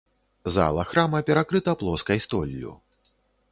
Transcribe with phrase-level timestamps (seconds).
[0.55, 2.75] Зала храма перакрыта плоскай столлю.